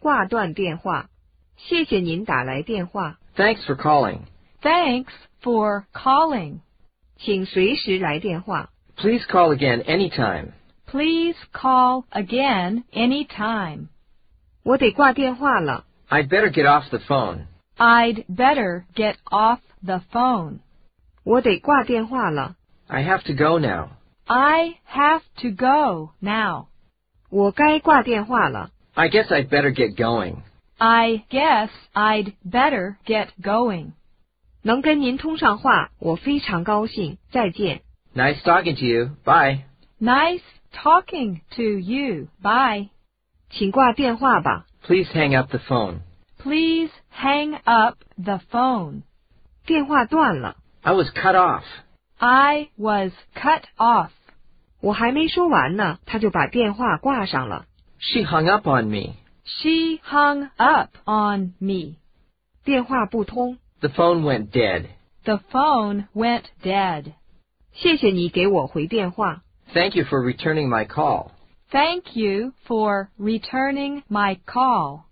[0.00, 1.08] 挂断电话。
[1.56, 4.20] 谢谢您打来电话， Thanks for calling.
[4.62, 6.60] Thanks for calling.
[7.16, 8.70] 请随时来电话。
[8.96, 10.52] Please call again anytime.
[10.86, 13.88] Please call again anytime.
[14.62, 17.46] 我得挂电话了， I'd better get off the phone.
[17.78, 20.58] I'd better get off the phone.
[21.24, 22.56] 我得挂电话了，
[22.86, 23.88] I have to go now.
[24.26, 26.66] I have to go now.
[27.30, 28.70] 我该挂电话了。
[28.94, 30.42] I guess I'd better get going.
[30.78, 33.92] I guess I'd better get going.
[34.62, 37.18] 能跟您通上话，我非常高兴。
[37.30, 37.82] 再见。
[38.14, 39.16] Nice talking to you.
[39.24, 39.64] Bye.
[40.00, 40.42] Nice
[40.72, 42.28] talking to you.
[42.42, 42.88] Bye.
[43.50, 44.66] 请挂电话吧。
[44.82, 46.00] Please hang up the phone.
[46.38, 49.02] Please hang up the phone.
[49.64, 51.64] 电话断了， I was cut off.
[52.18, 54.10] I was cut off.
[54.80, 57.66] 我还没说完呢，他就把电话挂上了。
[58.00, 59.20] She hung up on me.
[59.44, 61.96] She hung up on me.
[62.64, 63.58] 电话不通。
[63.80, 64.86] The phone went dead.
[65.24, 67.12] The phone went dead.
[67.72, 69.42] 谢谢你给我回电话。
[69.72, 71.30] Thank you for returning my call.
[71.70, 75.04] Thank you for returning my call.